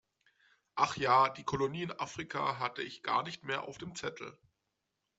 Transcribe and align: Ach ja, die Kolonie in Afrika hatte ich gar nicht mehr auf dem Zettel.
Ach 0.73 0.97
ja, 0.97 1.29
die 1.29 1.43
Kolonie 1.43 1.83
in 1.83 1.91
Afrika 1.91 2.57
hatte 2.57 2.81
ich 2.81 3.03
gar 3.03 3.21
nicht 3.21 3.43
mehr 3.43 3.65
auf 3.67 3.77
dem 3.77 3.93
Zettel. 3.93 4.35